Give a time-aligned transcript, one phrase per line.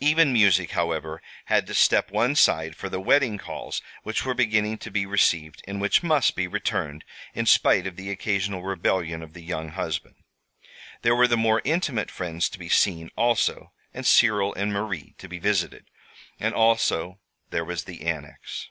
[0.00, 4.76] Even music, however, had to step one side for the wedding calls which were beginning
[4.78, 7.04] to be received, and which must be returned,
[7.36, 10.16] in spite of the occasional rebellion of the young husband.
[11.02, 15.28] There were the more intimate friends to be seen, also, and Cyril and Marie to
[15.28, 15.84] be visited.
[16.40, 16.90] And always
[17.50, 18.70] there was the Annex.